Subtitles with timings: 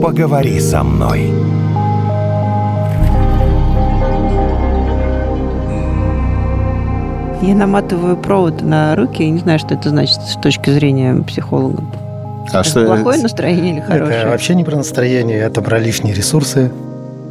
[0.00, 1.30] Поговори со мной.
[7.42, 11.82] Я наматываю провод на руки, и не знаю, что это значит с точки зрения психолога.
[12.52, 14.18] А Это что плохое настроение или хорошее?
[14.18, 16.70] Это вообще не про настроение, это про лишние ресурсы.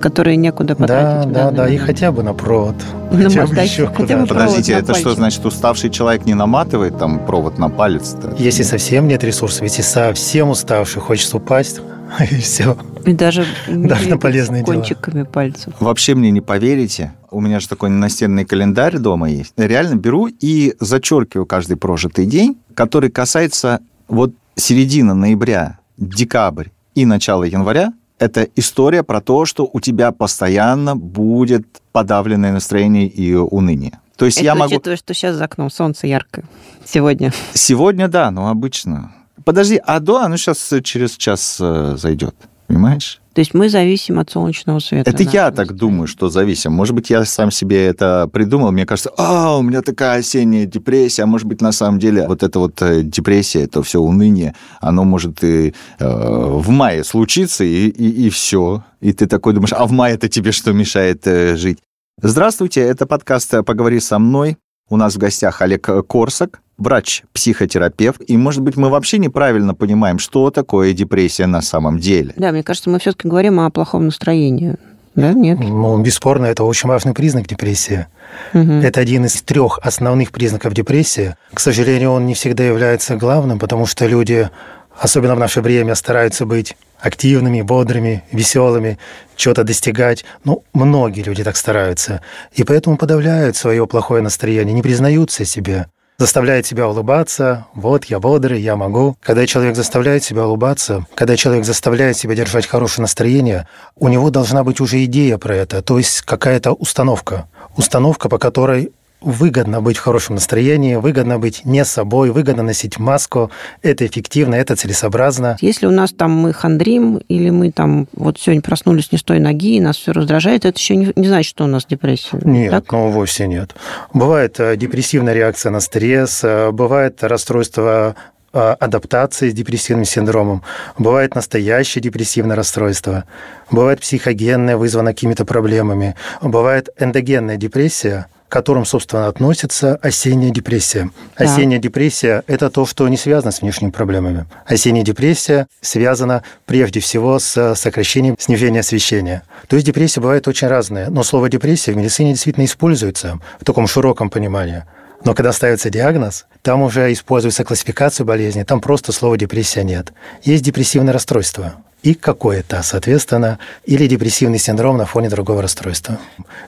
[0.02, 1.32] Которые некуда Да, потратить.
[1.34, 2.76] да, данный да, и хотя бы на провод.
[3.12, 5.18] На Хотя бы еще хотя бы Подождите, на это что пальчик.
[5.18, 8.16] значит, уставший человек не наматывает там провод на палец?
[8.38, 11.82] Если совсем нет ресурсов, если совсем уставший, хочется упасть,
[12.32, 12.78] и все.
[13.06, 14.76] И даже, Даже на полезные дела.
[14.76, 15.74] кончиками пальцев.
[15.80, 17.14] Вообще мне не поверите.
[17.32, 19.54] У меня же такой настенный календарь дома есть.
[19.58, 27.06] Я реально беру и зачеркиваю каждый прожитый день, который касается вот середины ноября, декабрь и
[27.06, 27.94] начала января.
[28.18, 34.00] Это история про то, что у тебя постоянно будет подавленное настроение и уныние.
[34.18, 34.74] То есть Это я могу...
[34.74, 36.44] учитывая, что сейчас за окном солнце яркое
[36.84, 37.32] сегодня.
[37.54, 39.14] Сегодня да, но обычно.
[39.50, 42.36] Подожди, а до оно сейчас через час э, зайдет.
[42.68, 43.20] Понимаешь?
[43.34, 45.10] То есть мы зависим от солнечного света.
[45.10, 46.72] Это я нашего так думаю, что зависим.
[46.72, 48.72] Может быть, я сам себе это придумал.
[48.72, 51.24] Мне кажется, а, у меня такая осенняя депрессия.
[51.24, 55.04] А может быть, на самом деле, вот эта вот э, депрессия, это все уныние, оно
[55.04, 58.84] может и э, в мае случиться, и, и, и все.
[59.02, 61.80] И ты такой думаешь, а в мае это тебе что мешает э, жить?
[62.22, 64.58] Здравствуйте, это подкаст «Поговори со мной».
[64.92, 68.22] У нас в гостях Олег Корсак, врач-психотерапевт.
[68.28, 72.34] И, может быть, мы вообще неправильно понимаем, что такое депрессия на самом деле.
[72.36, 74.76] Да, мне кажется, мы все-таки говорим о плохом настроении.
[75.16, 75.60] Да, нет?
[75.60, 78.08] Ну, бесспорно, это очень важный признак депрессии.
[78.54, 78.82] Мгм.
[78.82, 81.36] Это один из трех основных признаков депрессии.
[81.54, 84.50] К сожалению, он не всегда является главным, потому что люди,
[84.98, 88.98] особенно в наше время, стараются быть активными, бодрыми, веселыми,
[89.36, 90.26] что-то достигать.
[90.44, 92.22] Ну, многие люди так стараются.
[92.54, 95.88] И поэтому подавляют свое плохое настроение, не признаются себе
[96.20, 97.66] заставляет себя улыбаться.
[97.74, 99.18] Вот, я бодрый, я могу.
[99.24, 104.64] Когда человек заставляет себя улыбаться, когда человек заставляет себя держать хорошее настроение, у него должна
[104.64, 107.48] быть уже идея про это, то есть какая-то установка.
[107.78, 108.92] Установка, по которой
[109.22, 113.52] выгодно быть в хорошем настроении, выгодно быть не собой, выгодно носить маску.
[113.82, 115.58] Это эффективно, это целесообразно.
[115.62, 119.40] Если у нас там мы хандрим, или мы там вот сегодня проснулись не с той
[119.40, 122.40] ноги, и нас все раздражает, это еще не, не значит, что у нас депрессия.
[122.44, 122.92] Нет, Так?
[122.92, 123.76] ну вовсе нет.
[124.14, 128.16] Бывает э, депрессивная реакция на стресс, э, бывает расстройство
[128.54, 130.64] э, адаптации с депрессивным синдромом,
[130.98, 133.26] бывает настоящее депрессивное расстройство,
[133.70, 141.12] бывает психогенное, вызвано какими-то проблемами, бывает эндогенная депрессия, к которым, собственно, относится осенняя депрессия.
[141.36, 141.48] Так.
[141.48, 144.48] Осенняя депрессия– это то, что не связано с внешними проблемами.
[144.66, 149.44] Осенняя депрессия связана прежде всего с сокращением снижения освещения.
[149.68, 153.88] То есть депрессия бывает очень разная, но слово депрессия в медицине действительно используется в таком
[153.88, 154.84] широком понимании.
[155.24, 160.12] Но когда ставится диагноз, там уже используется классификация болезни, там просто слова депрессия нет.
[160.44, 166.18] Есть депрессивное расстройство и какое-то, соответственно, или депрессивный синдром на фоне другого расстройства.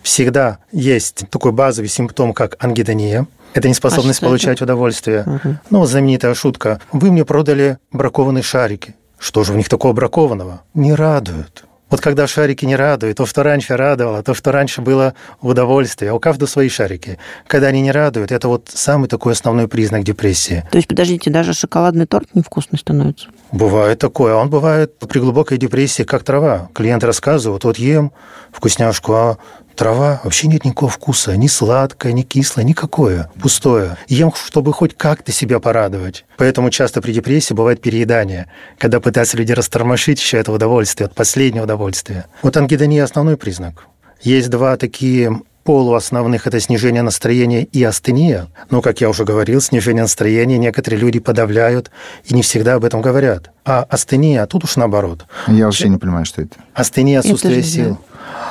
[0.02, 3.28] Всегда есть такой базовый симптом, как ангидония.
[3.54, 4.28] Это неспособность это?
[4.28, 5.24] получать удовольствие.
[5.26, 5.60] Мгм.
[5.70, 6.80] Ну, вот знаменитая шутка.
[6.92, 8.96] Вы мне продали бракованные шарики.
[9.18, 10.62] Что же в них такого бракованного?
[10.74, 11.66] Не радуют.
[11.92, 16.08] Вот когда шарики не радуют, то, что раньше радовало, то, что раньше было в удовольствии,
[16.08, 17.20] а у каждого свои шарики.
[17.48, 20.64] Когда они не радуют, это вот самый такой основной признак депрессии.
[20.72, 23.28] То есть, подождите, даже шоколадный торт невкусный становится?
[23.52, 24.34] Бывает такое.
[24.36, 26.70] Он бывает при глубокой депрессии, как трава.
[26.74, 28.14] Клиент рассказывает, вот ем
[28.54, 29.38] вкусняшку, а
[29.82, 31.36] трава вообще нет никакого вкуса.
[31.36, 33.32] Ни сладкое, ни кислое, никакое.
[33.42, 33.98] Пустое.
[34.08, 36.24] Ем, чтобы хоть как-то себя порадовать.
[36.38, 38.46] Поэтому часто при депрессии бывает переедание,
[38.78, 42.28] когда пытаются люди растормошить еще это удовольствие, от последнего удовольствия.
[42.44, 43.88] Вот ангидония– основной признак.
[44.22, 48.50] Есть два такие полуосновных– это снижение настроения и астения.
[48.70, 51.90] Но, как я уже говорил, снижение настроения некоторые люди подавляют
[52.26, 53.50] и не всегда об этом говорят.
[53.66, 55.26] А астения тут уж наоборот.
[55.48, 56.58] Я вообще не понимаю, что это.
[56.76, 57.98] Астения– Это отсутствие же, сил.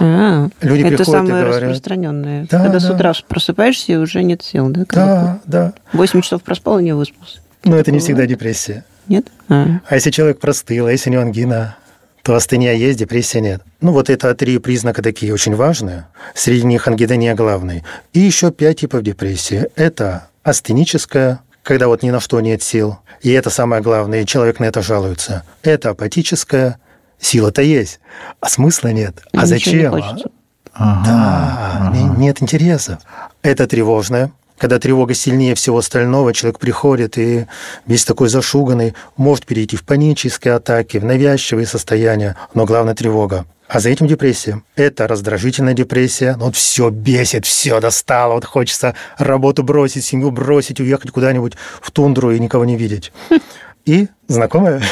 [0.00, 1.62] А, Люди это приходят и самое говорят.
[1.62, 2.46] распространенное.
[2.50, 2.94] Да, Когда с да.
[2.94, 4.84] утра просыпаешься, и уже нет сил, да?
[4.90, 5.72] Да, да.
[5.92, 7.38] Восемь часов проспал и не выспался.
[7.64, 8.02] Но это не Бывает?
[8.04, 8.84] всегда депрессия.
[9.08, 9.26] Нет?
[9.48, 9.80] А.
[9.86, 11.76] А если человек простыл, а если у него ангина,
[12.22, 13.62] то астения есть, депрессия нет.
[13.80, 16.06] Ну, вот это три признака такие очень важные.
[16.34, 17.82] Среди них ангидония главный.
[18.12, 19.66] И еще пять типов депрессии.
[19.74, 22.98] Это астеническая, когда вот ни на что нет сил.
[23.22, 25.44] И это самое главное, и человек на это жалуется.
[25.62, 26.78] Это апатическая,
[27.20, 28.00] сила-то есть,
[28.40, 29.22] а смысла нет.
[29.32, 29.90] А Ничего не зачем?
[29.92, 30.30] хочется.
[30.78, 32.98] Да, не- нет интересов.
[33.42, 37.46] Это тревожное, когда тревога сильнее всего остального, человек приходит и
[37.86, 43.46] весь такой зашуганный, может перейти в панические атаки, в навязчивые состояния, но главное тревога.
[43.68, 44.62] А за этим депрессия.
[44.74, 46.34] Это раздражительная депрессия.
[46.36, 48.34] Ну, вот все бесит, все достало.
[48.34, 53.12] Вот хочется работу бросить, семью бросить, уехать куда-нибудь в тундру и никого не видеть.
[53.86, 54.82] И знакомая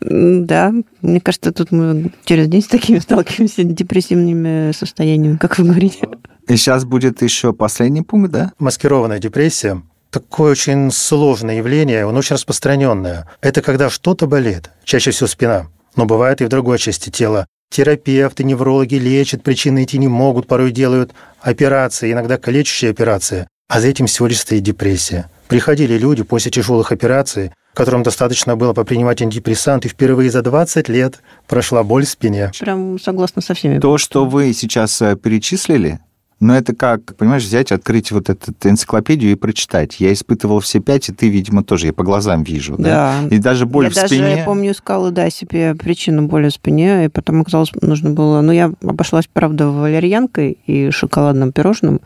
[0.00, 0.72] Да,
[1.02, 6.08] мне кажется, тут мы через день с такими сталкиваемся депрессивными состояниями, как вы говорите.
[6.48, 8.52] И сейчас будет еще последний пункт, да?
[8.58, 13.28] Маскированная депрессия такое очень сложное явление, он очень распространенное.
[13.40, 15.66] Это когда что-то болит, чаще всего спина,
[15.96, 17.46] но бывает и в другой части тела.
[17.70, 23.88] Терапевты, неврологи лечат, причины эти не могут, порой делают операции, иногда калечащие операции, а за
[23.88, 25.30] этим всего лишь стоит депрессия.
[25.46, 31.20] Приходили люди после тяжелых операций, которым достаточно было попринимать антидепрессант, и впервые за 20 лет
[31.46, 32.50] прошла боль в спине.
[32.58, 33.78] Прям согласна со всеми.
[33.78, 36.00] То, что вы сейчас э, перечислили,
[36.40, 39.98] но это как, понимаешь, взять, открыть вот эту энциклопедию и прочитать.
[39.98, 41.86] Я испытывал все пять, и ты, видимо, тоже.
[41.86, 42.76] Я по глазам вижу.
[42.78, 43.16] Да.
[43.22, 43.34] да?
[43.34, 44.36] И даже боль я в даже, спине.
[44.38, 48.40] Я помню, искала, да, себе причину боли в спине, и потом оказалось, нужно было...
[48.40, 52.00] Ну, я обошлась, правда, валерьянкой и шоколадным пирожным,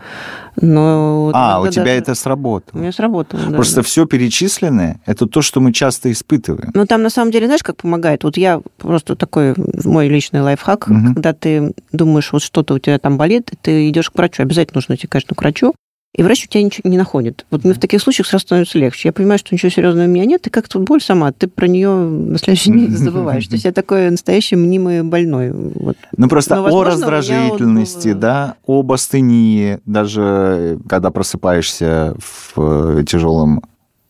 [0.56, 1.30] но...
[1.34, 1.96] А, у тебя даже...
[1.96, 2.78] это сработало.
[2.78, 3.56] У меня сработало, да.
[3.56, 3.82] Просто да.
[3.82, 6.70] все перечисленное, это то, что мы часто испытываем.
[6.74, 8.24] Ну, там, на самом деле, знаешь, как помогает?
[8.24, 11.14] Вот я просто такой, мой личный лайфхак, угу.
[11.14, 14.94] когда ты думаешь, вот что-то у тебя там болит, ты идешь к врачу, обязательно нужно
[14.94, 15.74] идти, конечно, к врачу,
[16.14, 17.46] и врач у тебя ничего не находит.
[17.50, 19.08] Вот мне в таких случаях сразу становится легче.
[19.08, 21.88] Я понимаю, что ничего серьезного у меня нет, и как-то боль сама, ты про нее
[21.88, 23.46] на следующий день забываешь.
[23.46, 25.50] То есть я такой настоящий мнимый больной.
[25.52, 25.96] Вот.
[26.16, 33.04] Ну просто Но, возможно, о раздражительности, вот да, об астении, даже когда просыпаешься в э,
[33.08, 33.62] тяжелом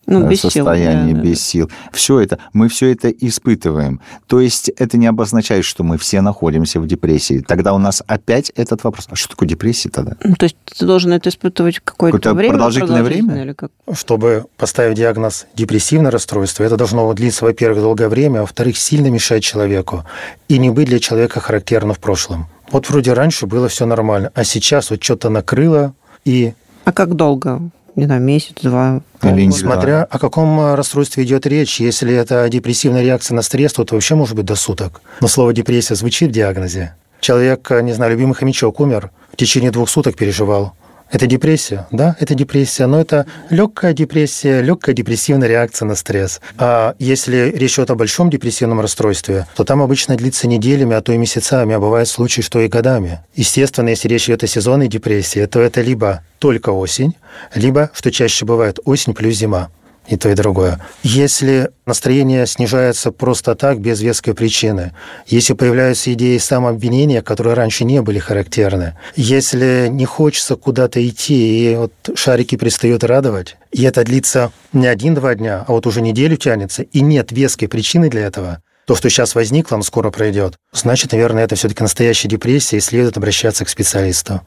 [0.05, 1.43] ну, без состоянии, сил, да, без да.
[1.43, 1.71] сил.
[1.91, 4.01] Все это, мы все это испытываем.
[4.27, 7.39] То есть это не обозначает, что мы все находимся в депрессии.
[7.39, 9.07] Тогда у нас опять этот вопрос.
[9.09, 10.15] А что такое депрессия тогда?
[10.23, 12.53] Ну, то есть ты должен это испытывать какое-то Какое время?
[12.53, 13.43] Продолжительное, продолжительное время?
[13.45, 13.71] Или как?
[13.93, 19.43] Чтобы поставить диагноз депрессивное расстройство, это должно длиться, во-первых, долгое время, а во-вторых, сильно мешать
[19.43, 20.03] человеку
[20.49, 22.47] и не быть для человека характерно в прошлом.
[22.71, 25.93] Вот вроде раньше было все нормально, а сейчас вот что-то накрыло
[26.25, 26.53] и...
[26.85, 27.61] А как долго?
[27.95, 29.01] Не знаю, месяц, два.
[29.21, 31.79] Или Смотря о каком э, расстройстве идет речь.
[31.79, 35.01] Если это депрессивная реакция на стресс, то это вообще может быть до суток.
[35.21, 36.95] Но слово депрессия звучит в диагнозе.
[37.19, 40.73] Человек, не знаю, любимый хомячок умер, в течение двух суток переживал.
[41.13, 46.41] Это депрессия, да, это депрессия, но это легкая депрессия, легкая депрессивная реакция на стресс.
[46.57, 51.13] А если речь идет о большом депрессивном расстройстве, то там обычно длится неделями, а то
[51.13, 53.19] и месяцами, а бывают случаи, что и годами.
[53.35, 57.15] Естественно, если речь идет о сезонной депрессии, то это либо только осень,
[57.53, 59.69] либо, что чаще бывает, осень плюс зима
[60.07, 60.79] и то, и другое.
[61.03, 64.93] Если настроение снижается просто так, без веской причины,
[65.27, 71.75] если появляются идеи самообвинения, которые раньше не были характерны, если не хочется куда-то идти, и
[71.75, 76.83] вот шарики перестают радовать, и это длится не один-два дня, а вот уже неделю тянется,
[76.83, 80.55] и нет веской причины для этого, то, что сейчас возникло, оно скоро пройдет.
[80.73, 84.41] Значит, наверное, это все-таки настоящая депрессия, и следует обращаться к специалисту.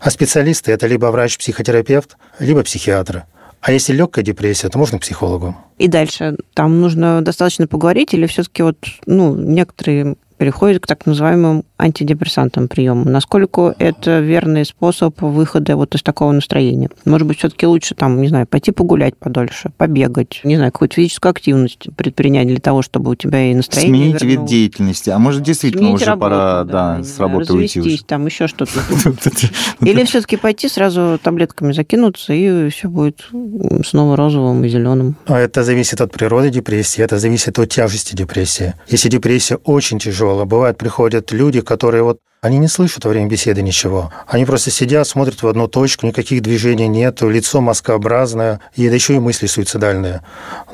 [0.00, 3.24] А специалисты– это либо врач-психотерапевт, либо психиатр.
[3.62, 5.56] А если легкая депрессия, то можно к психологу.
[5.78, 8.76] И дальше там нужно достаточно поговорить, или все-таки вот,
[9.06, 13.10] ну, некоторые переходит к так называемым антидепрессантным приемам.
[13.10, 16.88] Насколько это верный способ выхода вот из такого настроения?
[17.04, 21.30] Может быть, все-таки лучше там, не знаю, пойти погулять подольше, побегать, не знаю, какую-то физическую
[21.30, 24.40] активность предпринять для того, чтобы у тебя и настроение Сменить вернулось.
[24.40, 25.10] вид деятельности.
[25.10, 27.80] А может, действительно Сменить уже работу, пора да, да, с работы уйти.
[27.80, 28.04] Уже.
[28.04, 28.80] там еще что-то.
[29.80, 33.28] Или все-таки пойти сразу таблетками закинуться, и все будет
[33.84, 35.16] снова розовым и зеленым.
[35.26, 38.74] А это зависит от природы депрессии, это зависит от тяжести депрессии.
[38.88, 40.44] Если депрессия очень тяжелая.
[40.44, 44.12] Бывает, приходят люди, которые вот они не слышат во время беседы ничего.
[44.26, 49.14] Они просто сидят, смотрят в одну точку, никаких движений нет, лицо маскообразное, и да еще
[49.14, 50.20] и мысли суицидальные.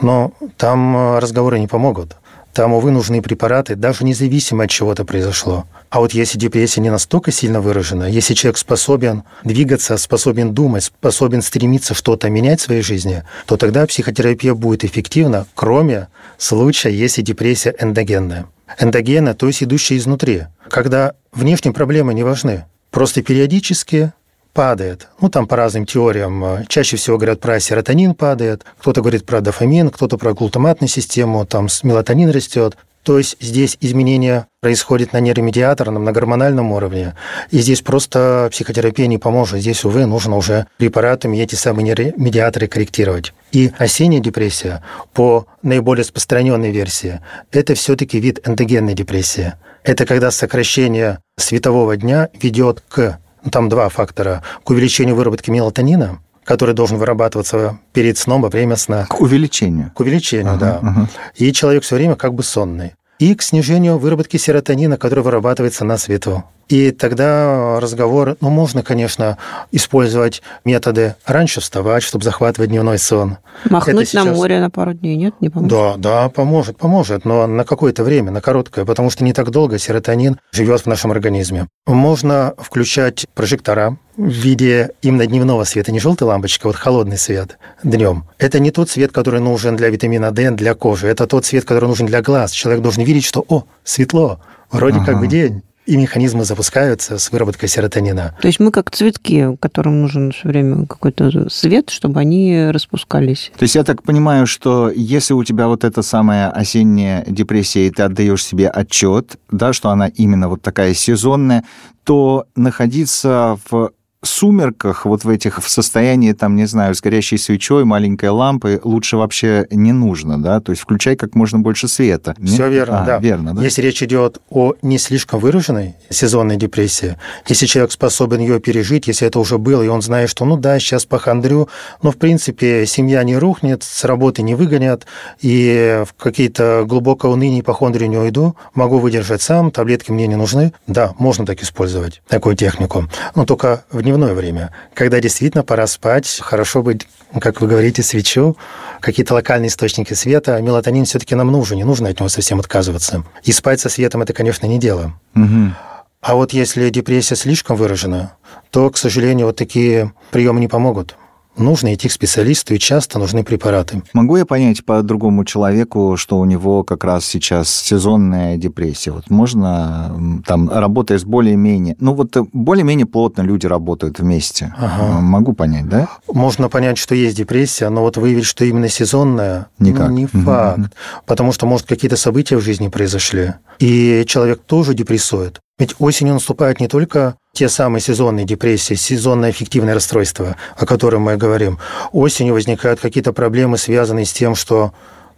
[0.01, 2.17] Но там э, разговоры не помогут.
[2.59, 5.69] Там, увы, нужны препараты, даже независимо от чего-то произошло.
[5.91, 11.41] А вот если депрессия не настолько сильно выражена, если человек способен двигаться, способен думать, способен
[11.41, 17.77] стремиться что-то менять в своей жизни, то тогда психотерапия будет эффективна, кроме случая, если депрессия
[17.79, 18.47] эндогенная.
[18.77, 22.65] Эндогена, то есть идущая изнутри, когда внешние проблемы не важны.
[22.91, 24.13] Просто периодически
[24.53, 25.09] падает.
[25.21, 26.65] Ну, там по разным теориям.
[26.69, 31.69] Чаще всего говорят про серотонин падает, кто-то говорит про дофамин, кто-то про глутаматную систему, там
[31.83, 32.77] мелатонин растет.
[33.09, 37.15] То есть здесь изменение происходит на нейромедиаторном, на гормональном уровне.
[37.51, 39.61] И здесь просто психотерапия не поможет.
[39.61, 43.33] Здесь, увы, нужно уже препаратами эти самые нейромедиаторы корректировать.
[43.51, 44.83] И осенняя депрессия,
[45.15, 49.55] по наиболее распространенной версии, это все-таки вид эндогенной депрессии.
[49.85, 53.19] Это когда сокращение светового дня ведет к
[53.51, 54.43] там два фактора.
[54.65, 59.07] К увеличению выработки мелатонина, который должен вырабатываться перед сном во время сна.
[59.07, 59.93] К увеличению.
[59.95, 60.89] К увеличению, ага, да.
[60.89, 61.09] Ага.
[61.37, 62.95] И человек все время как бы сонный.
[63.19, 66.45] И к снижению выработки серотонина, который вырабатывается на свету.
[66.69, 69.39] И тогда разговор, ну, можно, конечно,
[69.73, 73.39] использовать методы раньше вставать, чтобы захватывать дневной сон.
[73.71, 74.27] Махнуть сейчас...
[74.27, 75.35] на море на пару дней, нет?
[75.41, 75.71] Не поможет?
[75.71, 79.79] Да, да, поможет, поможет, но на какое-то время, на короткое, потому что не так долго
[79.79, 81.69] серотонин живет в нашем организме.
[81.87, 87.57] Можно включать прожектора, в виде именно дневного света, не желтая лампочка, а вот холодный свет
[87.85, 88.25] днем.
[88.39, 91.07] Это не тот свет, который нужен для витамина D, для кожи.
[91.07, 92.51] Это тот свет, который нужен для глаз.
[92.51, 94.41] Человек должен видеть, что, о, светло,
[94.73, 95.07] вроде ага.
[95.07, 98.37] как бы день и механизмы запускаются с выработкой серотонина.
[98.43, 103.51] То есть мы как цветки, которым нужен все время какой-то свет, чтобы они распускались.
[103.59, 107.91] То есть я так понимаю, что если у тебя вот эта самая осенняя депрессия, и
[107.91, 111.65] ты отдаешь себе отчет, да, что она именно вот такая сезонная,
[112.05, 113.93] то находиться в
[114.29, 119.17] сумерках, вот в этих, в состоянии, там, не знаю, с горящей свечой, маленькой лампой, лучше
[119.17, 120.61] вообще не нужно, да?
[120.61, 122.35] То есть включай как можно больше света.
[122.45, 122.73] Все Нет?
[122.73, 123.19] верно, а, да.
[123.19, 123.63] Верно, да.
[123.63, 127.17] Если речь идет о не слишком выраженной сезонной депрессии,
[127.47, 130.79] если человек способен ее пережить, если это уже было, и он знает, что, ну да,
[130.79, 131.69] сейчас похандрю,
[132.03, 135.07] но, в принципе, семья не рухнет, с работы не выгонят,
[135.41, 140.37] и в какие-то глубокое уныние и похондрию не уйду, могу выдержать сам, таблетки мне не
[140.37, 140.73] нужны.
[140.87, 143.09] Да, можно так использовать, такую технику.
[143.35, 147.07] Но только в дневное время, когда действительно пора спать, хорошо быть,
[147.41, 148.57] как вы говорите, свечу,
[149.01, 150.61] какие-то локальные источники света.
[150.61, 153.25] Мелатонин все-таки нам нужен, не нужно от него совсем отказываться.
[153.45, 155.15] И спать со светом это, конечно, не дело.
[155.35, 155.73] Угу.
[156.21, 158.35] А вот если депрессия слишком выражена,
[158.71, 161.17] то, к сожалению, вот такие приемы не помогут
[161.59, 164.03] нужно идти к специалисту, и часто нужны препараты.
[164.13, 169.11] Могу я понять по другому человеку, что у него как раз сейчас сезонная депрессия?
[169.11, 171.97] Вот можно, там, работая с более-менее...
[172.01, 174.75] Ну, вот более-менее плотно люди работают вместе.
[174.77, 175.21] Ага.
[175.21, 176.09] Могу понять, да?
[176.33, 180.09] Можно понять, что есть депрессия, но вот выявить, что именно сезонная, Никак.
[180.09, 180.79] Ну, не факт.
[180.79, 180.89] Угу.
[181.27, 185.61] Потому что, может, какие-то события в жизни произошли, и человек тоже депрессует.
[185.79, 191.37] Ведь осенью наступает не только те самые сезонные депрессии, сезонное аффективное расстройство, о котором мы
[191.37, 191.79] говорим.
[192.13, 194.93] Осенью возникают какие-то проблемы, связанные с тем, что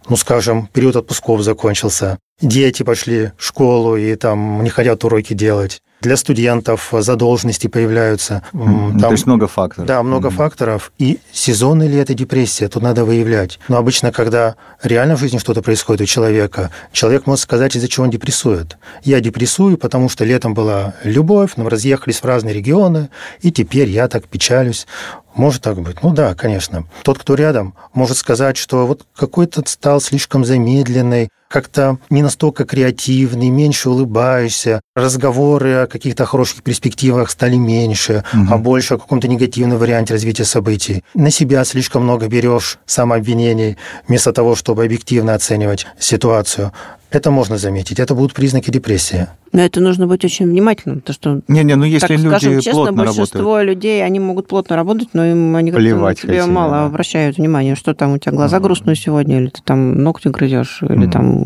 [0.09, 2.17] ну, скажем, период отпусков закончился.
[2.41, 8.41] Дети пошли в школу и там не хотят уроки делать для студентов задолженности появляются.
[8.51, 9.87] Там, То есть много факторов.
[9.87, 10.35] Да, много mm-hmm.
[10.35, 10.91] факторов.
[10.97, 13.59] И сезонная ли это депрессия, тут надо выявлять.
[13.67, 18.05] Но обычно, когда реально в жизни что-то происходит у человека, человек может сказать, из-за чего
[18.05, 18.77] он депрессует.
[19.03, 23.09] Я депрессую, потому что летом была любовь, но мы разъехались в разные регионы,
[23.41, 24.87] и теперь я так печалюсь.
[25.35, 26.03] Может так быть?
[26.03, 26.85] Ну да, конечно.
[27.03, 33.49] Тот, кто рядом, может сказать, что вот какой-то стал слишком замедленный, как-то не настолько креативный,
[33.49, 38.53] меньше улыбаешься, разговоры о каких-то хороших перспективах стали меньше, угу.
[38.53, 41.03] а больше о каком-то негативном варианте развития событий.
[41.13, 46.71] На себя слишком много берешь самообвинений, вместо того, чтобы объективно оценивать ситуацию.
[47.11, 47.99] Это можно заметить.
[47.99, 49.27] Это будут признаки депрессии.
[49.51, 51.41] Но это нужно быть очень внимательным, потому что...
[51.49, 53.67] Не-не, ну если так, люди скажем честно, плотно большинство работают.
[53.67, 56.85] людей, они могут плотно работать, но им они Плевать тебе хотели, мало да.
[56.85, 60.81] обращают внимание, что там у тебя глаза mm грустные сегодня, или ты там ногти грызешь,
[60.83, 61.45] или mm там...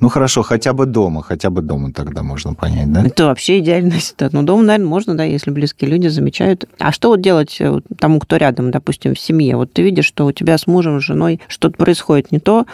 [0.00, 3.02] Ну хорошо, хотя бы дома, хотя бы дома тогда можно понять, да?
[3.02, 4.38] Это вообще идеальная ситуация.
[4.38, 6.66] Ну дома, наверное, можно, да, если близкие люди замечают.
[6.78, 9.56] А что вот делать э, тому, кто рядом, допустим, в семье?
[9.56, 12.66] Вот ты видишь, что у тебя с мужем, с женой что-то происходит не то,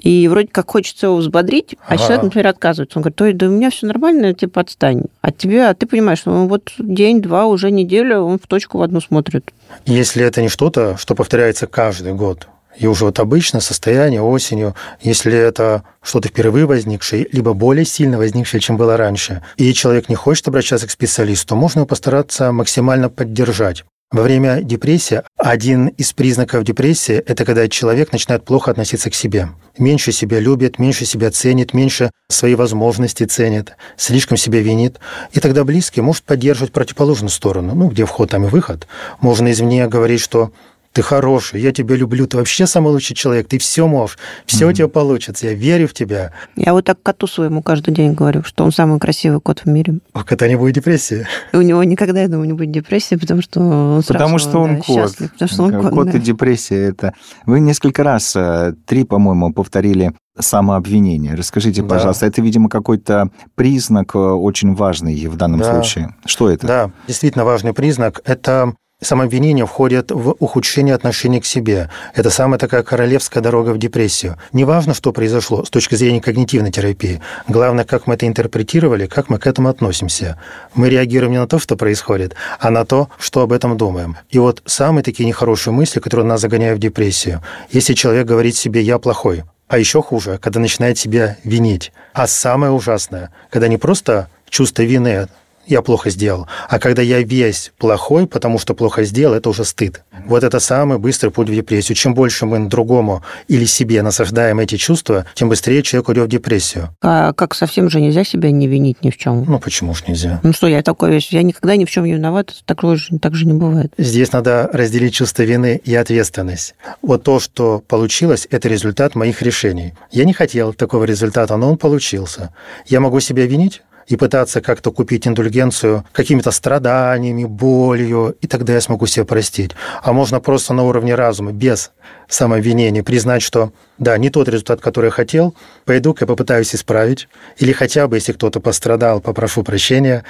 [0.00, 2.02] и вроде как хочется его взбодрить, а ага.
[2.02, 2.98] человек, например, отказывается.
[2.98, 5.04] Он говорит, да у меня все нормально, типа отстань.
[5.20, 8.82] А тебе, а ты понимаешь, что он вот день-два, уже неделю, он в точку в
[8.82, 9.50] одну смотрит.
[9.84, 15.36] Если это не что-то, что повторяется каждый год, и уже вот обычно состояние осенью, если
[15.36, 20.48] это что-то впервые возникшее, либо более сильно возникшее, чем было раньше, и человек не хочет
[20.48, 23.84] обращаться к специалисту, то можно его постараться максимально поддержать.
[24.12, 29.50] Во время депрессии один из признаков депрессии– это когда человек начинает плохо относиться к себе.
[29.78, 34.98] Меньше себя любит, меньше себя ценит, меньше свои возможности ценит, слишком себя винит.
[35.30, 38.88] И тогда близкий может поддерживать противоположную сторону, ну, где вход, там и выход.
[39.20, 40.50] Можно извне говорить, что
[40.92, 44.70] ты хороший, я тебя люблю, ты вообще самый лучший человек, ты все можешь, все mm-hmm.
[44.70, 46.32] у тебя получится, я верю в тебя.
[46.56, 50.00] Я вот так коту своему каждый день говорю, что он самый красивый кот в мире.
[50.14, 51.26] У кота не будет депрессии.
[51.52, 54.82] У него никогда, я думаю, не будет депрессии, потому что он Потому что он да,
[54.82, 55.16] кот.
[55.16, 56.18] Потому что он кот, кот да.
[56.18, 57.14] и депрессия это...
[57.46, 61.34] Вы несколько раз, э, три, по-моему, повторили самообвинение.
[61.34, 61.88] Расскажите, да.
[61.88, 65.72] пожалуйста, это, видимо, какой-то признак э, очень важный в данном да.
[65.72, 66.14] случае.
[66.24, 66.66] Что это?
[66.66, 68.20] Да, действительно важный признак.
[68.24, 71.88] Это Самообвинение входит в ухудшение отношения к себе.
[72.14, 74.36] Это самая такая королевская дорога в депрессию.
[74.52, 77.22] Неважно, что произошло с точки зрения когнитивной терапии.
[77.48, 80.38] Главное, как мы это интерпретировали, как мы к этому относимся.
[80.74, 84.18] Мы реагируем не на то, что происходит, а на то, что об этом думаем.
[84.28, 87.42] И вот самые такие нехорошие мысли, которые нас загоняют в депрессию.
[87.70, 91.92] Если человек говорит себе «я плохой», а еще хуже, когда начинает себя винить.
[92.12, 95.28] А самое ужасное, когда не просто чувство вины
[95.70, 96.46] я плохо сделал.
[96.68, 100.02] А когда я весь плохой, потому что плохо сделал, это уже стыд.
[100.26, 101.96] Вот это самый быстрый путь в депрессию.
[101.96, 106.90] Чем больше мы другому или себе насаждаем эти чувства, тем быстрее человек уйдет в депрессию.
[107.00, 109.44] А как совсем же нельзя себя не винить ни в чем?
[109.46, 110.40] Ну почему ж нельзя?
[110.42, 113.34] Ну что, я такой весь, я никогда ни в чем не виноват, такое же, так
[113.34, 113.92] же не бывает.
[113.96, 116.74] Здесь надо разделить чувство вины и ответственность.
[117.02, 119.94] Вот то, что получилось, это результат моих решений.
[120.10, 122.52] Я не хотел такого результата, но он получился.
[122.86, 123.82] Я могу себя винить?
[124.06, 129.72] И пытаться как-то купить индульгенцию какими-то страданиями, болью, и тогда я смогу себя простить.
[130.02, 131.92] А можно просто на уровне разума, без
[132.28, 135.54] самообвинения, признать, что да, не тот результат, который я хотел,
[135.84, 137.28] пойду-ка попытаюсь исправить,
[137.58, 140.24] или хотя бы, если кто-то пострадал, попрошу прощения,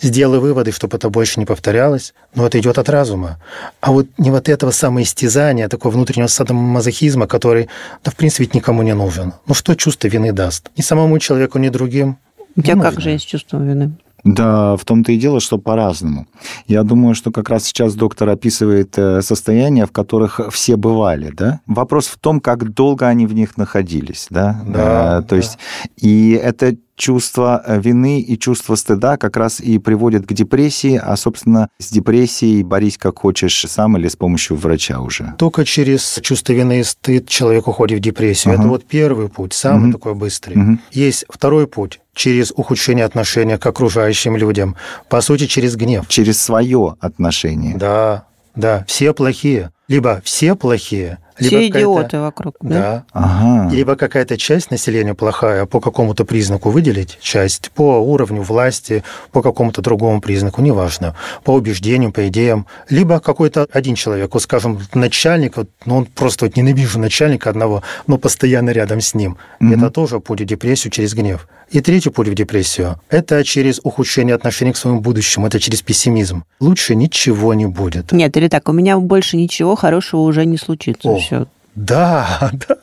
[0.00, 3.40] сделаю выводы, чтобы это больше не повторялось, но это идет от разума.
[3.80, 7.68] А вот не вот этого самоистязания, такого внутреннего садомазохизма, который,
[8.04, 9.32] да, в принципе, никому не нужен.
[9.46, 10.70] Ну что чувство вины даст?
[10.76, 12.18] Ни самому человеку, ни другим.
[12.56, 13.92] У тебя как же есть чувство вины?
[14.24, 16.26] Да, в том-то и дело, что по-разному.
[16.66, 21.60] Я думаю, что как раз сейчас доктор описывает э, состояния, в которых все бывали, да?
[21.66, 24.62] Вопрос в том, как долго они в них находились, да?
[24.66, 25.18] Да.
[25.18, 25.58] Э, то есть,
[25.98, 31.16] и это чувство э, вины и чувство стыда как раз и приводят к депрессии, а,
[31.16, 35.34] собственно, с депрессией борись как хочешь сам или с помощью врача уже.
[35.38, 38.54] Только через чувство вины и стыд человек уходит в депрессию.
[38.54, 38.62] Ага.
[38.62, 39.92] Это вот первый путь, самый Мгм.
[39.92, 40.56] такой быстрый.
[40.56, 40.80] Мгм.
[40.92, 44.76] Есть второй путь через ухудшение отношения к окружающим людям.
[45.08, 46.06] По сути, через гнев.
[46.08, 47.76] Через свое отношение.
[47.76, 48.24] Да,
[48.54, 49.70] да, все плохие.
[49.88, 52.80] Либо все плохие, либо Все идиоты вокруг, да?
[52.80, 53.04] Да.
[53.12, 53.74] Ага.
[53.74, 59.82] Либо какая-то часть населения плохая, по какому-то признаку выделить часть, по уровню власти, по какому-то
[59.82, 62.66] другому признаку, неважно, по убеждениям, по идеям.
[62.88, 67.82] Либо какой-то один человек, вот, скажем, начальник, вот, ну, он просто вот ненавижу начальника одного,
[68.06, 69.36] но постоянно рядом с ним.
[69.60, 69.74] Мгм.
[69.74, 71.48] Это тоже путь в депрессию через гнев.
[71.70, 76.44] И третий путь в депрессию– это через ухудшение отношений к своему будущему, это через пессимизм.
[76.60, 78.12] Лучше ничего не будет.
[78.12, 81.08] Нет, или так, у меня больше ничего хорошего уже не случится.
[81.08, 81.18] О.
[81.24, 81.46] Все.
[81.74, 82.76] Да, да.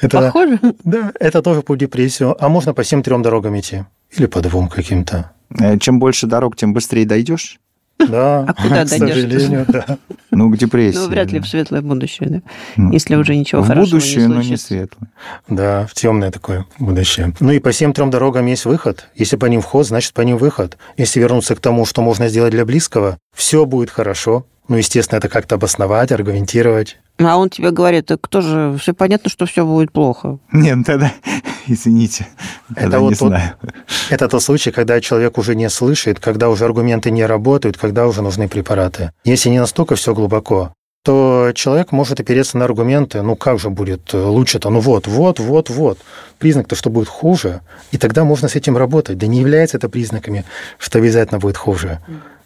[0.00, 0.58] Это, Похоже?
[0.84, 2.36] да, это тоже в депрессию.
[2.42, 3.84] А можно по всем трем дорогам идти.
[4.16, 5.30] Или по двум каким-то.
[5.60, 7.58] Э, Чем больше дорог, тем быстрее дойдешь.
[7.98, 9.08] Да, А куда к дойдешь?
[9.14, 9.98] сожалению, да.
[10.30, 10.96] Ну, к депрессии.
[10.96, 12.42] Ну, вряд ли в светлое будущее, да?
[12.76, 15.10] Ну, Если уже ничего в хорошего будущее, не но не светлое.
[15.48, 17.34] Да, в темное такое будущее.
[17.38, 19.08] Ну и по всем трем дорогам есть выход.
[19.14, 20.78] Если по ним вход, значит по ним выход.
[20.96, 24.46] Если вернуться к тому, что можно сделать для близкого, все будет хорошо.
[24.68, 26.98] Ну, естественно, это как-то обосновать, аргументировать.
[27.18, 30.38] А он тебе говорит, так кто же, все понятно, что все будет плохо.
[30.52, 31.12] Нет, ну тогда,
[31.66, 32.26] извините,
[32.74, 33.52] тогда вот не тот- знаю.
[34.10, 38.22] Это тот случай, когда человек уже не слышит, когда уже аргументы не работают, когда уже
[38.22, 39.12] нужны препараты.
[39.24, 40.72] Если не настолько все глубоко,
[41.04, 45.68] то человек может опереться на аргументы, ну как же будет лучше-то, ну вот, вот, вот,
[45.70, 45.98] вот.
[46.38, 49.18] Признак-то, что будет хуже, и тогда можно с этим работать.
[49.18, 50.44] Да не является это признаками,
[50.78, 51.98] что обязательно будет хуже.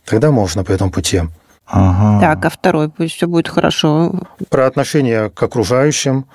[0.07, 1.23] Тогда можно по этому пути.
[1.67, 2.21] Ага.
[2.21, 4.13] Так, а второй, пусть все будет хорошо.
[4.51, 6.27] Про отношение к окружающим.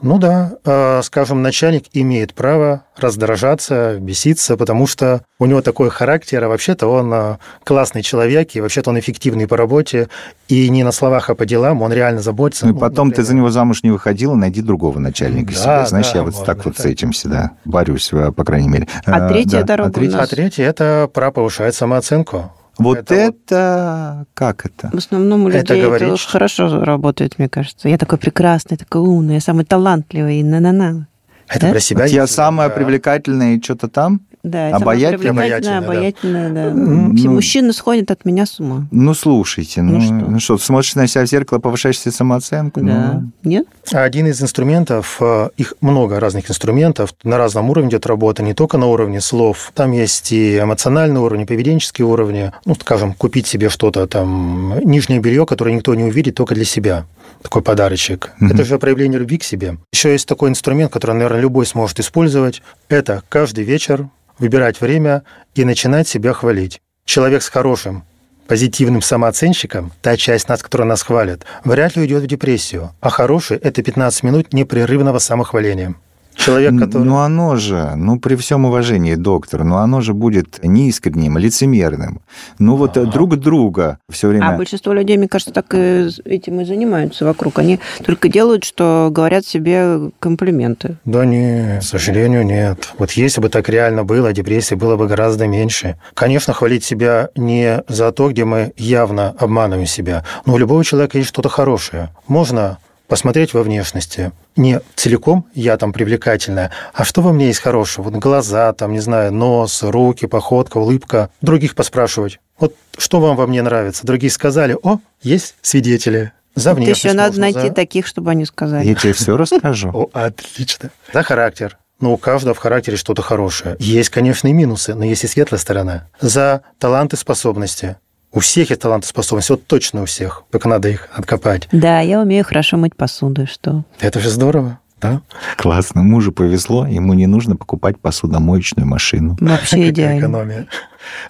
[0.00, 6.44] Ну да, э, скажем, начальник имеет право раздражаться, беситься, потому что у него такой характер,
[6.44, 10.08] а вообще-то он э, классный человек, и вообще-то он эффективный по работе,
[10.46, 12.64] и не на словах, а по делам, он реально заботится.
[12.66, 15.86] Ну и Ну, потом ты за него замуж не выходила, найди другого начальника Да, себе.
[15.86, 16.86] Знаешь, да, я вот можно так вот с так.
[16.92, 18.86] этим всегда борюсь, э, по крайней мере.
[19.04, 20.28] А Э, третья да, дорога а третья- у А нас?
[20.30, 22.52] третье– это про повышать самооценку.
[22.78, 24.16] Вот Это это...
[24.20, 24.90] вот- Как это?
[24.92, 27.88] В основном у Это людей это, говорит, уж что- хорошо работает, мне кажется.
[27.88, 31.08] Я такой прекрасный, такой умный, я самый талантливый, на-на-на.
[31.48, 31.70] Это Да?
[31.72, 32.02] про себя.
[32.02, 32.74] Вот я самая да.
[32.74, 34.20] привлекательная и что-то там?
[34.48, 35.30] Да, Обаятельная?
[35.30, 36.64] Обаятельная, обаятельная, да.
[36.70, 38.86] М, Все ну- мужчины сходят от меня с ума.
[38.90, 40.12] Ну, слушайте, ну, Ну что?
[40.14, 42.80] ну что, смотришь на себя в зеркало, повышаешь себе самооценку?
[42.80, 43.20] Да.
[43.22, 43.66] Ну, Нет?
[43.92, 48.78] Один из инструментов, э, их много разных инструментов, на разном уровне идет работа, не только
[48.78, 49.72] на уровне слов.
[49.74, 52.52] Там есть и эмоциональный уровень, и поведенческие уровни.
[52.64, 57.04] Ну, скажем, купить себе что-то там, нижнее белье, которое никто не увидит, только для себя.
[57.42, 58.32] Такой подарочек.
[58.40, 58.52] Мгм.
[58.52, 59.78] Это же проявление любви к себе.
[59.92, 62.62] Еще есть такой инструмент, который, наверное, любой сможет использовать.
[62.88, 65.22] Это каждый вечер выбирать время
[65.54, 66.80] и начинать себя хвалить.
[67.04, 68.04] Человек с хорошим
[68.46, 72.92] позитивным самооценщиком, та часть нас, которая нас хвалит, вряд ли уйдет в депрессию.
[73.00, 75.94] А хороший– это 15 минут непрерывного самохваления.
[76.38, 77.02] Человек, который...
[77.04, 82.20] Ну, оно же, ну, при всем уважении, доктор, ну, оно же будет неискренним, лицемерным.
[82.58, 83.10] Ну, вот э, Ага.
[83.10, 84.48] друг друга все время...
[84.48, 87.58] А большинство людей, мне кажется, так и этим и занимаются вокруг.
[87.58, 90.96] Они только делают, что говорят себе комплименты.
[91.04, 92.92] Да не, к сожалению, нет.
[92.98, 95.96] Вот если бы так реально было, депрессии было бы гораздо меньше.
[96.14, 101.18] Конечно, хвалить себя не за то, где мы явно обманываем себя, но у любого человека
[101.18, 102.10] есть что-то хорошее.
[102.28, 104.30] Можно посмотреть во внешности.
[104.56, 108.04] Не целиком я там привлекательная, а что во мне есть хорошего?
[108.10, 111.30] Вот глаза, там, не знаю, нос, руки, походка, улыбка.
[111.40, 112.38] Других поспрашивать.
[112.60, 114.06] Вот что вам во мне нравится?
[114.06, 116.32] Другие сказали, о, есть свидетели.
[116.54, 118.86] За внешность еще надо можно, найти за- таких, чтобы они сказали.
[118.86, 119.90] Я тебе все расскажу.
[119.94, 120.90] О, отлично.
[121.12, 121.78] За характер.
[122.00, 123.76] Ну, у каждого в характере что-то хорошее.
[123.78, 126.08] Есть, конечно, и минусы, но есть и светлая сторона.
[126.20, 127.96] За таланты, способности.
[128.32, 129.52] У всех есть таланты, способности.
[129.52, 130.44] Вот точно у всех.
[130.50, 131.68] Только надо их откопать.
[131.72, 133.84] Да, я умею хорошо мыть посуду, и что?
[134.00, 135.22] Это же здорово, да?
[135.56, 136.02] Классно.
[136.02, 139.36] Мужу повезло, ему не нужно покупать посудомоечную машину.
[139.40, 140.18] Вообще Какая идеально.
[140.20, 140.66] экономия.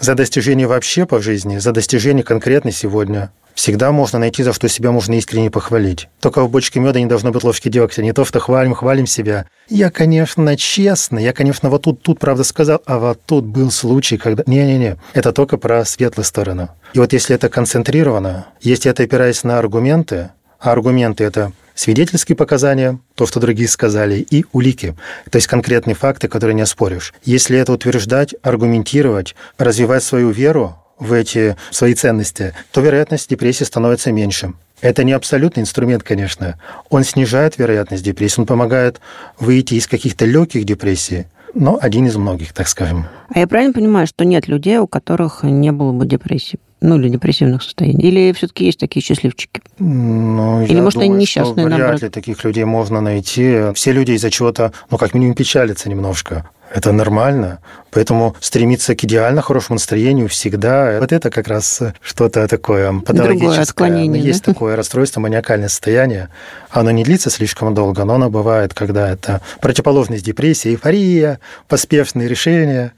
[0.00, 4.92] За достижение вообще по жизни, за достижение конкретно сегодня всегда можно найти, за что себя
[4.92, 6.08] можно искренне похвалить.
[6.20, 8.02] Только в бочке меда не должно быть ложки дегтя.
[8.02, 9.46] Не то, что хвалим, хвалим себя.
[9.68, 14.16] Я, конечно, честно, я, конечно, вот тут, тут правда сказал, а вот тут был случай,
[14.16, 14.44] когда...
[14.46, 16.70] Не-не-не, это только про светлую сторону.
[16.92, 22.98] И вот если это концентрировано, если это опираясь на аргументы, а аргументы– это свидетельские показания,
[23.14, 24.96] то, что другие сказали, и улики,
[25.30, 27.14] то есть конкретные факты, которые не оспоришь.
[27.24, 34.10] Если это утверждать, аргументировать, развивать свою веру в эти свои ценности, то вероятность депрессии становится
[34.10, 34.54] меньше.
[34.80, 36.58] Это не абсолютный инструмент, конечно.
[36.90, 39.00] Он снижает вероятность депрессии, он помогает
[39.38, 43.06] выйти из каких-то легких депрессий, но один из многих, так скажем.
[43.32, 46.58] А я правильно понимаю, что нет людей, у которых не было бы депрессии?
[46.80, 48.02] Ну, или депрессивных состояний?
[48.06, 49.60] Или все-таки есть такие счастливчики?
[49.78, 52.02] Ну, Или, может, они думаю, несчастные, что вряд наоборот?
[52.02, 53.72] ли таких людей можно найти.
[53.74, 56.48] Все люди из-за чего-то, ну, как минимум, печалятся немножко.
[56.72, 57.60] Это нормально.
[57.90, 63.62] Поэтому стремиться к идеально хорошему настроению всегда, вот это как раз что-то такое патологическое.
[63.62, 64.52] отклонение, Есть да?
[64.52, 66.28] такое расстройство, маниакальное состояние.
[66.70, 72.92] Оно не длится слишком долго, но оно бывает, когда это противоположность депрессии, эйфория, поспешные решения,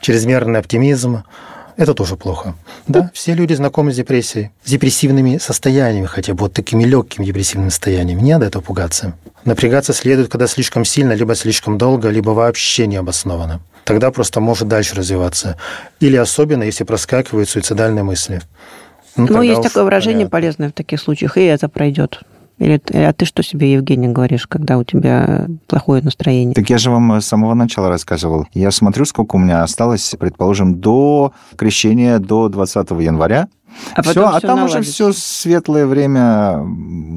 [0.00, 1.24] чрезмерный оптимизм.
[1.76, 2.54] Это тоже плохо.
[2.86, 7.70] Да, все люди знакомы с депрессией, с депрессивными состояниями, хотя бы вот такими легкими депрессивными
[7.70, 8.20] состояниями.
[8.20, 9.14] Не надо этого пугаться.
[9.44, 13.60] Напрягаться следует, когда слишком сильно, либо слишком долго, либо вообще необоснованно.
[13.84, 15.58] Тогда просто может дальше развиваться.
[16.00, 18.40] Или особенно, если проскакивают суицидальные мысли.
[19.16, 20.30] Ну, тогда есть уж такое выражение понятно.
[20.30, 22.20] полезное в таких случаях, и это пройдет.
[22.58, 26.54] Или, а ты что себе, Евгений, говоришь, когда у тебя плохое настроение?
[26.54, 28.46] Так я же вам с самого начала рассказывал.
[28.52, 33.48] Я смотрю, сколько у меня осталось, предположим, до крещения, до 20 января.
[33.94, 36.60] А потом а всё там уже все светлое время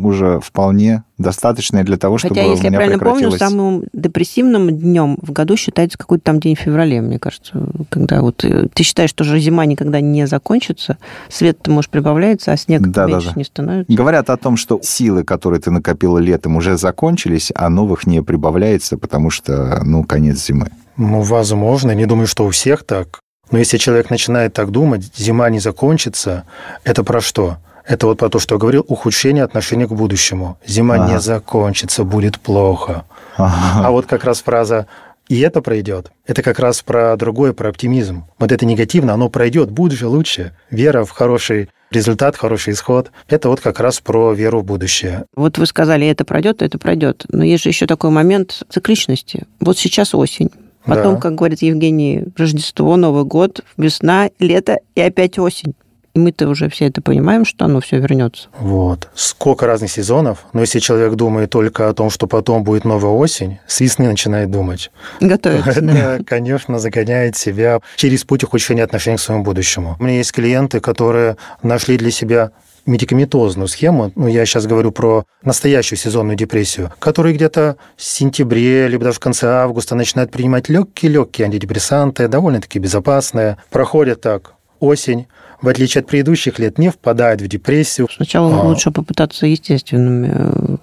[0.03, 3.39] уже вполне достаточное для того, чтобы Хотя, у если я меня правильно помню, прекратилось.
[3.39, 8.43] самым депрессивным днем в году считается какой-то там день в феврале, мне кажется, когда вот
[8.43, 10.97] э, ты считаешь, что же зима никогда не закончится,
[11.29, 13.33] свет-то, может, прибавляется, а снег Да, да, меньше да.
[13.35, 13.93] не становится.
[13.93, 18.97] Говорят о том, что силы, которые ты накопила летом, уже закончились, а новых не прибавляется,
[18.97, 20.71] потому что, ну, конец зимы.
[20.97, 21.91] Ну, возможно.
[21.91, 23.19] Не думаю, что у всех так.
[23.51, 26.43] Но если человек начинает так думать, зима не закончится,
[26.83, 27.57] это про что?
[27.85, 30.57] Это вот про то, что я говорил, ухудшение отношения к будущему.
[30.65, 31.13] Зима Ага.
[31.13, 33.05] не закончится, будет плохо.
[33.37, 34.87] А вот как раз фраза
[35.29, 38.25] «и это пройдет»– это как раз про другое, про оптимизм.
[38.39, 40.53] Вот это негативно, оно пройдет, будет же лучше.
[40.69, 45.23] Вера в хороший результат, хороший исход– это вот как раз про веру в будущее.
[45.35, 47.25] Вот вы сказали, это пройдет, это пройдет.
[47.29, 49.45] Но есть же еще такой момент цикличности.
[49.61, 50.51] Вот сейчас осень.
[50.87, 51.21] Потом, Да.
[51.21, 55.75] как говорит Евгений, Рождество, Новый год, весна, лето и опять осень.
[56.13, 58.47] И мы-то уже все это понимаем, что оно все вернется.
[58.59, 59.07] Вот.
[59.13, 63.59] Сколько разных сезонов, но если человек думает только о том, что потом будет новая осень,
[63.67, 64.89] с весны начинает думать.
[65.21, 65.79] Готовится.
[65.81, 66.15] да.
[66.15, 69.95] Это, конечно, загоняет себя через путь ухудшения отношений к своему будущему.
[69.99, 72.49] У меня есть клиенты, которые нашли для себя
[72.87, 79.03] медикаментозную схему, ну, я сейчас говорю про настоящую сезонную депрессию, которые где-то в сентябре, либо
[79.03, 83.57] даже в конце августа начинают принимать легкие-легкие антидепрессанты, довольно-таки безопасные.
[83.69, 85.27] Проходит так осень,
[85.61, 88.07] в отличие от предыдущих лет, не впадает в депрессию.
[88.11, 88.63] Сначала А.
[88.63, 90.76] лучше попытаться естественным э,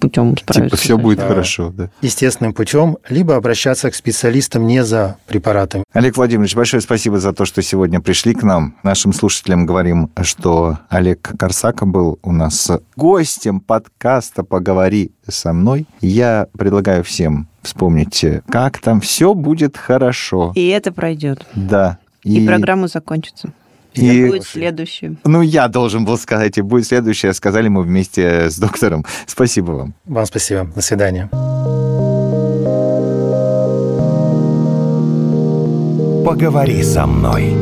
[0.00, 0.76] путем справиться.
[0.76, 1.28] Типа все будет Да.
[1.28, 1.90] хорошо, да.
[2.00, 5.84] естественным путем, либо обращаться к специалистам не за препаратами.
[5.92, 8.76] Олег Владимирович, большое спасибо за то, что сегодня пришли к нам.
[8.82, 15.86] Нашим слушателям говорим, что Олег Корсака был у нас гостем подкаста «Поговори со мной».
[16.00, 20.52] Я предлагаю всем вспомнить, как там все будет хорошо.
[20.54, 21.44] И это пройдет.
[21.54, 21.98] Да.
[22.22, 23.52] И, программа закончится.
[23.94, 25.16] И- И будет следующее.
[25.24, 27.32] Ну, я должен был сказать, и будет следующее.
[27.34, 29.04] Сказали мы вместе с доктором.
[29.26, 29.94] Спасибо вам.
[30.06, 30.70] Вам спасибо.
[30.74, 31.28] До свидания.
[36.24, 37.54] Поговори со мной.